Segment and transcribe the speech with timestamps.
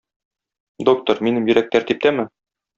[0.89, 2.29] Доктор, минем йөрәк тәртиптәме?